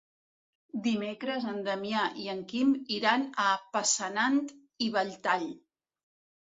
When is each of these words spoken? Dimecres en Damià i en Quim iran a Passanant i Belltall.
Dimecres 0.87 1.45
en 1.51 1.59
Damià 1.67 2.05
i 2.23 2.27
en 2.35 2.41
Quim 2.53 2.73
iran 2.99 3.27
a 3.45 3.49
Passanant 3.77 4.43
i 4.89 4.91
Belltall. 4.99 5.51